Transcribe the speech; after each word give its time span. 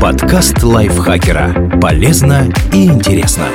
Подкаст 0.00 0.62
лайфхакера. 0.62 1.78
Полезно 1.80 2.52
и 2.70 2.84
интересно. 2.84 3.46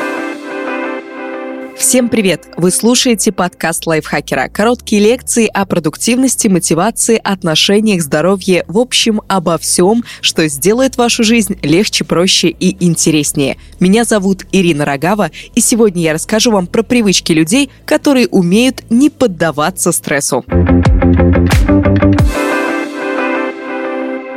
Всем 1.77 2.09
привет! 2.09 2.47
Вы 2.57 2.71
слушаете 2.71 3.31
подкаст 3.31 3.85
лайфхакера. 3.85 4.49
Короткие 4.51 5.03
лекции 5.03 5.45
о 5.45 5.65
продуктивности, 5.65 6.47
мотивации, 6.47 7.21
отношениях, 7.23 8.01
здоровье, 8.01 8.65
в 8.67 8.79
общем, 8.79 9.21
обо 9.27 9.59
всем, 9.59 10.03
что 10.21 10.47
сделает 10.47 10.97
вашу 10.97 11.23
жизнь 11.23 11.59
легче, 11.61 12.05
проще 12.05 12.49
и 12.49 12.75
интереснее. 12.85 13.57
Меня 13.79 14.03
зовут 14.03 14.45
Ирина 14.51 14.83
Рогава, 14.83 15.29
и 15.53 15.61
сегодня 15.61 16.01
я 16.01 16.13
расскажу 16.13 16.51
вам 16.51 16.65
про 16.65 16.81
привычки 16.81 17.33
людей, 17.33 17.69
которые 17.85 18.27
умеют 18.27 18.83
не 18.89 19.11
поддаваться 19.11 19.91
стрессу. 19.91 20.43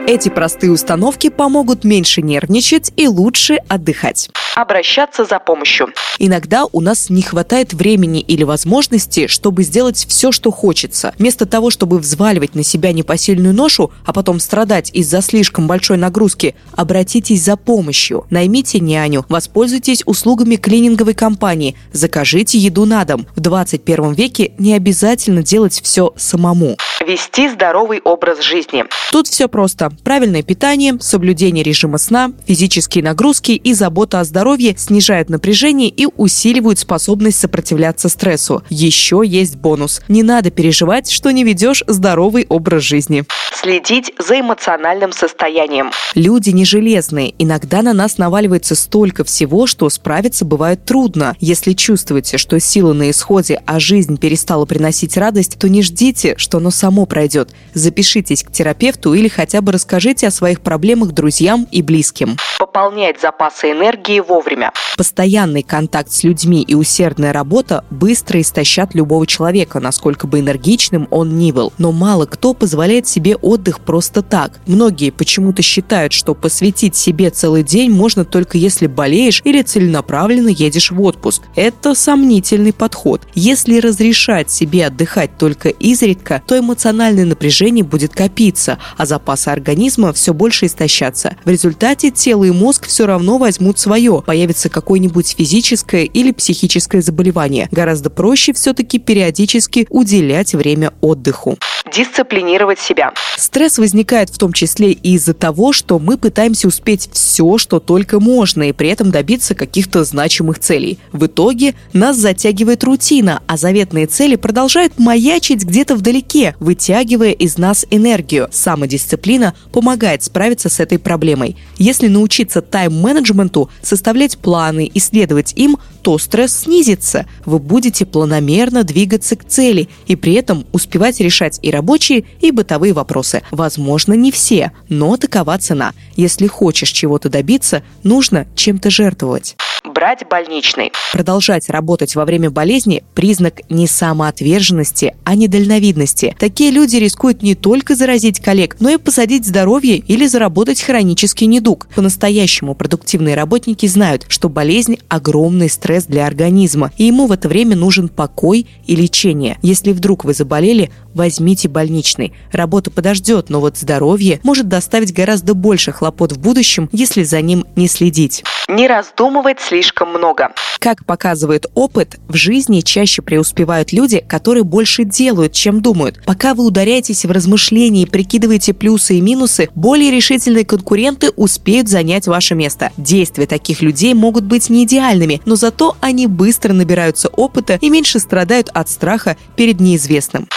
Эти 0.07 0.29
простые 0.29 0.71
установки 0.71 1.31
помогут 1.31 1.83
меньше 1.83 2.21
нервничать 2.21 2.93
и 2.97 3.09
лучше 3.09 3.57
отдыхать 3.69 4.29
обращаться 4.55 5.25
за 5.25 5.39
помощью. 5.39 5.89
Иногда 6.19 6.65
у 6.71 6.81
нас 6.81 7.11
не 7.11 7.23
хватает 7.23 7.73
времени 7.73 8.21
или 8.21 8.45
возможности, 8.45 9.27
чтобы 9.27 9.63
сделать 9.63 10.07
все, 10.09 10.33
что 10.33 10.51
хочется. 10.51 11.15
Вместо 11.19 11.47
того, 11.47 11.71
чтобы 11.71 11.99
взваливать 11.99 12.55
на 12.55 12.63
себя 12.63 12.93
непосильную 12.93 13.55
ношу, 13.55 13.93
а 14.05 14.13
потом 14.13 14.41
страдать 14.41 14.91
из-за 14.93 15.23
слишком 15.23 15.67
большой 15.67 15.97
нагрузки, 15.97 16.55
обратитесь 16.73 17.43
за 17.43 17.57
помощью. 17.57 18.27
Наймите 18.31 18.81
няню, 18.81 19.25
воспользуйтесь 19.29 20.03
услугами 20.07 20.57
клининговой 20.57 21.15
компании, 21.15 21.77
закажите 21.93 22.59
еду 22.59 22.85
на 22.85 23.05
дом. 23.05 23.27
В 23.35 23.41
21 23.41 24.13
веке 24.13 24.53
не 24.59 24.75
обязательно 24.75 25.43
делать 25.43 25.81
все 25.83 26.13
самому. 26.17 26.77
Вести 27.05 27.49
здоровый 27.49 28.01
образ 28.01 28.41
жизни. 28.41 28.85
Тут 29.11 29.27
все 29.27 29.49
просто. 29.49 29.94
Правильное 30.03 30.43
питание, 30.43 30.97
соблюдение 31.01 31.63
режима 31.63 31.99
сна, 31.99 32.33
физические 32.47 33.03
нагрузки 33.05 33.53
и 33.53 33.73
забота 33.73 34.21
о 34.21 34.25
здоровье 34.25 34.75
снижают 34.77 35.31
напряжение 35.31 35.89
и 35.89 36.07
усиливают 36.07 36.79
способность 36.79 37.39
сопротивляться 37.39 38.09
стрессу. 38.09 38.63
Еще 38.69 39.23
есть 39.25 39.57
бонус. 39.57 40.03
Не 40.09 40.23
надо 40.23 40.51
переживать, 40.51 41.11
что 41.11 41.31
не 41.31 41.45
ведешь 41.45 41.83
здоровый 41.87 42.45
образ 42.49 42.83
жизни. 42.83 43.25
Следить 43.53 44.13
за 44.19 44.41
эмоциональным 44.41 45.13
состоянием. 45.13 45.91
Люди 46.15 46.51
не 46.51 46.65
железные. 46.65 47.35
Иногда 47.39 47.83
на 47.83 47.93
нас 47.95 48.19
наваливается 48.19 48.75
столько 48.75 49.25
всего, 49.25 49.67
что 49.67 49.89
справиться 49.89 50.45
бывает 50.45 50.85
трудно. 50.85 51.35
Если 51.41 51.73
чувствуете, 51.73 52.37
что 52.37 52.61
силы 52.61 52.93
на 52.93 53.11
исходе, 53.11 53.63
а 53.65 53.81
жизнь 53.81 54.19
перестала 54.19 54.67
приносить 54.67 55.17
радость, 55.17 55.59
то 55.59 55.69
не 55.69 55.83
ждите, 55.83 56.35
что 56.37 56.59
оно 56.59 56.71
само 56.71 57.07
пройдет. 57.07 57.55
Запишитесь 57.73 58.43
к 58.43 58.53
терапевту 58.53 59.15
или 59.15 59.29
хотя 59.29 59.63
бы 59.63 59.73
расскажите 59.73 59.84
о 60.27 60.31
своих 60.31 60.61
проблемах 60.61 61.13
друзьям 61.13 61.67
и 61.71 61.83
близким. 61.83 62.37
Пополнять 62.59 63.21
запасы 63.21 63.73
энергии 63.73 64.21
вовремя. 64.21 64.73
Постоянный 64.97 65.65
контакт 65.65 66.13
с 66.13 66.23
людьми 66.23 66.63
и 66.63 66.75
усердная 66.77 67.33
работа 67.33 67.85
быстро 67.91 68.41
истощат 68.41 68.95
любого 68.95 69.27
человека, 69.27 69.81
насколько 69.81 70.29
бы 70.29 70.39
энергичным 70.39 71.09
он 71.11 71.37
ни 71.37 71.51
был. 71.51 71.73
Но 71.79 71.91
мало 71.91 72.27
кто 72.27 72.55
позволяет 72.55 73.09
себе 73.09 73.35
отдых 73.35 73.81
просто 73.81 74.23
так. 74.23 74.61
Многие 74.67 75.11
почему-то 75.11 75.63
считают, 75.63 76.13
что 76.13 76.35
посвятить 76.35 76.95
себе 76.95 77.31
целый 77.31 77.65
день 77.65 77.91
можно 77.91 78.25
только 78.25 78.57
если 78.57 78.87
болеешь 78.87 79.43
или 79.45 79.63
целенаправленно 79.63 80.49
едешь 80.49 80.93
в 80.93 81.01
отпуск. 81.03 81.43
Это 81.57 81.97
сомнительный 81.97 82.73
подход. 82.73 83.23
Если 83.35 83.81
разрешать 83.81 84.53
себе 84.53 84.87
отдыхать 84.87 85.37
только 85.39 85.71
изредка, 85.71 86.41
то 86.47 86.57
эмоциональное 86.57 87.25
напряжение 87.25 87.85
будет 87.85 88.15
копиться, 88.15 88.79
а 88.97 89.07
запасы 89.07 89.49
организма 89.49 90.13
все 90.13 90.33
больше 90.33 90.67
истощаться. 90.67 91.37
В 91.45 91.51
результате 91.51 92.13
тело 92.13 92.45
и 92.45 92.53
мозг 92.53 92.87
все 92.87 93.07
равно 93.07 93.39
возьмут 93.39 93.81
свое, 93.81 94.23
появится 94.25 94.69
какое-нибудь 94.85 95.35
физическое 95.39 96.05
или 96.05 96.31
психическое 96.31 97.01
заболевание. 97.01 97.69
Гораздо 97.73 98.11
проще 98.11 98.53
все-таки 98.53 98.99
периодически 98.99 99.87
уделять 99.89 100.55
время 100.55 100.93
отдыху 101.01 101.57
дисциплинировать 101.95 102.79
себя. 102.79 103.13
Стресс 103.37 103.79
возникает 103.79 104.31
в 104.31 104.39
том 104.39 104.53
числе 104.53 104.93
и 104.93 105.15
из-за 105.15 105.35
того, 105.35 105.73
что 105.73 105.99
мы 105.99 106.17
пытаемся 106.17 106.69
успеть 106.69 107.09
все, 107.13 107.59
что 107.59 107.81
только 107.81 108.21
можно, 108.21 108.69
и 108.69 108.73
при 108.73 108.89
этом 108.89 109.11
добиться 109.11 109.55
каких-то 109.55 110.05
значимых 110.05 110.59
целей. 110.59 110.99
В 111.13 111.27
итоге 111.27 111.75
нас 111.93 112.17
затягивает 112.17 112.85
рутина, 112.85 113.43
а 113.47 113.57
заветные 113.57 114.07
цели 114.07 114.37
продолжают 114.37 114.99
маячить 114.99 115.65
где-то 115.65 115.97
вдалеке, 115.97 116.55
вытягивая 116.61 117.33
из 117.33 117.59
нас 117.59 117.87
энергию. 117.91 118.49
Самодисциплина 118.51 119.55
помогает 119.73 120.23
справиться 120.23 120.69
с 120.69 120.81
этой 120.81 120.99
проблемой. 120.99 121.57
Если 121.77 122.09
научиться 122.09 122.61
тайм-менеджменту, 122.61 123.71
составлять 123.83 124.39
планы 124.39 124.87
и 124.87 124.99
следовать 125.01 125.53
им, 125.57 125.79
то 126.05 126.19
стресс 126.19 126.55
снизится. 126.55 127.25
Вы 127.47 127.59
будете 127.59 128.05
планомерно 128.05 128.85
двигаться 128.85 129.37
к 129.37 129.45
цели 129.45 129.89
и 130.07 130.17
при 130.17 130.35
этом 130.35 130.67
успевать 130.71 131.19
решать 131.19 131.59
и 131.63 131.71
рабочие, 131.71 132.27
и 132.41 132.51
бытовые 132.51 132.93
вопросы. 132.93 133.43
Возможно, 133.51 134.13
не 134.13 134.31
все, 134.31 134.73
но 134.91 135.17
такова 135.17 135.57
цена. 135.57 135.95
Если 136.15 136.47
хочешь 136.47 136.91
чего-то 136.91 137.31
добиться, 137.31 137.83
нужно 138.03 138.47
чем-то 138.55 138.91
жертвовать 138.91 139.57
брать 140.05 140.29
больничный. 140.29 140.93
Продолжать 141.15 141.71
работать 141.71 142.15
во 142.15 142.27
время 142.27 142.51
болезни– 142.51 143.03
признак 143.15 143.63
не 143.71 143.87
самоотверженности, 143.87 145.17
а 145.25 145.35
недальновидности. 145.35 146.37
Такие 146.39 146.71
люди 146.71 146.97
рискуют 146.97 147.43
не 147.43 147.55
только 147.55 147.95
заразить 147.95 148.39
коллег, 148.39 148.77
но 148.81 148.91
и 148.91 148.99
посадить 148.99 149.47
здоровье 149.47 149.97
или 149.97 150.27
заработать 150.27 150.83
хронический 150.83 151.47
недуг. 151.47 151.89
По-настоящему 151.95 152.75
продуктивные 152.75 153.35
работники 153.35 153.87
знают, 153.87 154.27
что 154.29 154.51
болезнь– 154.51 154.99
огромный 155.09 155.71
стресс 155.71 156.05
для 156.05 156.27
организма, 156.27 156.93
и 156.99 157.05
ему 157.05 157.27
в 157.27 157.33
это 157.33 157.49
время 157.49 157.75
нужен 157.75 158.11
покой 158.11 158.67
и 158.87 158.97
лечение. 158.97 159.57
Если 159.63 159.93
вдруг 159.93 160.27
вы 160.27 160.35
заболели, 160.35 160.91
возьмите 161.15 161.69
больничный. 161.69 162.33
Работа 162.53 162.91
подождет, 162.91 163.51
но 163.51 163.61
вот 163.61 163.79
здоровье 163.79 164.41
может 164.43 164.69
доставить 164.69 165.13
гораздо 165.13 165.55
больше 165.55 165.93
хлопот 165.93 166.33
в 166.33 166.39
будущем, 166.39 166.89
если 166.93 167.23
за 167.23 167.41
ним 167.41 167.65
не 167.77 167.89
следить. 167.89 168.45
Не 168.69 168.87
раздумывать 168.87 169.61
слишком 169.61 170.11
много. 170.11 170.51
Как 170.79 171.05
показывает 171.07 171.67
опыт, 171.75 172.19
в 172.29 172.35
жизни 172.35 172.81
чаще 172.81 173.23
преуспевают 173.23 173.93
люди, 173.93 174.25
которые 174.27 174.65
больше 174.65 175.05
делают, 175.05 175.53
чем 175.53 175.81
думают. 175.81 176.23
Пока 176.27 176.55
вы 176.55 176.65
ударяетесь 176.65 177.25
в 177.25 177.31
размышления 177.31 178.03
и 178.03 178.07
прикидываете 178.07 178.75
плюсы 178.75 179.17
и 179.17 179.21
минусы, 179.21 179.69
более 179.75 180.11
решительные 180.11 180.65
конкуренты 180.65 181.31
успеют 181.31 181.89
занять 181.89 182.27
ваше 182.27 182.55
место. 182.55 182.91
Действия 182.97 183.47
таких 183.47 183.83
людей 183.83 184.15
могут 184.15 184.45
быть 184.45 184.69
не 184.71 184.85
идеальными, 184.85 185.41
но 185.47 185.57
зато 185.57 185.97
они 186.01 186.27
быстро 186.27 186.73
набираются 186.73 187.29
опыта 187.29 187.79
и 187.81 187.89
меньше 187.89 188.19
страдают 188.19 188.69
от 188.75 188.89
страха 188.89 189.37
перед 189.57 189.81
неизвестным 189.81 190.49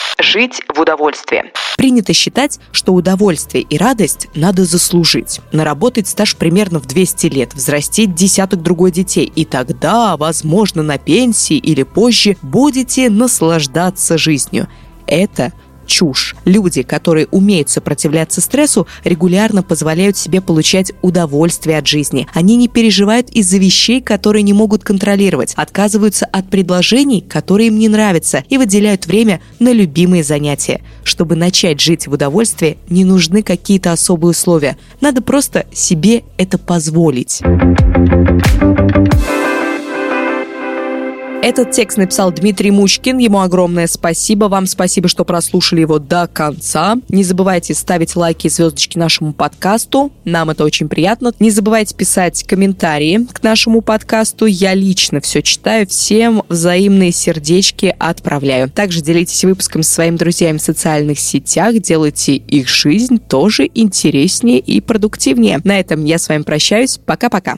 жить 0.48 0.62
в 0.74 0.80
удовольствии. 0.80 1.44
Принято 1.78 2.14
считать, 2.14 2.60
что 2.72 2.94
удовольствие 2.94 3.64
и 3.64 3.78
радость 3.78 4.28
надо 4.36 4.66
заслужить. 4.66 5.42
Наработать 5.52 6.08
стаж 6.08 6.36
примерно 6.36 6.80
в 6.80 6.86
200 6.86 7.28
лет, 7.28 7.54
взрастить 7.54 8.16
десяток 8.16 8.62
другой 8.62 8.92
детей, 8.92 9.32
и 9.36 9.46
тогда, 9.46 10.18
возможно, 10.18 10.84
на 10.84 10.98
пенсии 10.98 11.58
или 11.58 11.84
позже 11.84 12.38
будете 12.42 13.10
наслаждаться 13.10 14.18
жизнью. 14.18 14.68
Это 15.06 15.54
чушь. 15.88 16.36
Люди, 16.46 16.84
которые 16.84 17.28
умеют 17.32 17.70
сопротивляться 17.70 18.42
стрессу, 18.42 18.88
регулярно 19.04 19.64
позволяют 19.64 20.18
себе 20.18 20.42
получать 20.42 20.92
удовольствие 21.02 21.78
от 21.78 21.88
жизни. 21.88 22.28
Они 22.34 22.56
не 22.56 22.68
переживают 22.68 23.30
из-за 23.30 23.58
вещей, 23.58 24.02
которые 24.02 24.44
не 24.44 24.54
могут 24.54 24.84
контролировать, 24.84 25.54
отказываются 25.56 26.26
от 26.26 26.50
предложений, 26.50 27.26
которые 27.28 27.68
им 27.68 27.80
не 27.80 27.90
нравятся, 27.90 28.44
и 28.50 28.58
выделяют 28.58 29.08
время 29.08 29.42
на 29.60 29.72
любимые 29.72 30.24
занятия. 30.24 30.82
Чтобы 31.04 31.36
начать 31.36 31.80
жить 31.80 32.08
в 32.08 32.12
удовольствии, 32.12 32.78
не 32.90 33.06
нужны 33.06 33.42
какие-то 33.42 33.92
особые 33.92 34.32
условия. 34.32 34.78
Надо 35.02 35.22
просто 35.22 35.66
себе 35.74 36.24
это 36.38 36.58
позволить. 36.58 37.42
Этот 41.44 41.72
текст 41.72 41.98
написал 41.98 42.32
Дмитрий 42.32 42.72
Мучкин. 42.72 43.20
Ему 43.20 43.40
огромное 43.40 43.88
спасибо. 43.88 44.46
Вам 44.46 44.66
спасибо, 44.66 45.08
что 45.08 45.24
прослушали 45.24 45.82
его 45.82 46.00
до 46.00 46.28
конца. 46.28 46.98
Не 47.10 47.24
забывайте 47.24 47.74
ставить 47.74 48.16
лайки 48.16 48.48
и 48.48 48.50
звездочки 48.50 48.98
нашему 48.98 49.34
подкасту. 49.34 50.12
Нам 50.26 50.50
это 50.50 50.66
очень 50.66 50.90
приятно. 50.90 51.32
Не 51.40 51.52
забывайте 51.52 51.96
писать 51.96 52.44
комментарии 52.44 53.26
к 53.32 53.44
нашему 53.44 53.82
подкасту. 53.82 54.46
Я 54.48 54.74
лично 54.74 55.22
все 55.22 55.42
читаю. 55.42 55.88
Всем 55.88 56.44
взаимные 56.50 57.12
сердечки 57.12 57.96
отправляю. 57.98 58.70
Также 58.70 59.02
делитесь 59.02 59.46
выпуском 59.46 59.84
со 59.84 59.94
своими 59.94 60.18
друзьями 60.18 60.58
в 60.58 60.64
социальных 60.64 61.20
сетях. 61.20 61.80
Делайте 61.80 62.36
их 62.36 62.68
жизнь 62.68 63.20
тоже 63.20 63.70
интереснее 63.74 64.60
и 64.60 64.82
продуктивнее. 64.82 65.62
На 65.64 65.80
этом 65.80 66.04
я 66.04 66.18
с 66.18 66.28
вами 66.30 66.42
прощаюсь. 66.42 66.98
Пока-пока. 67.06 67.58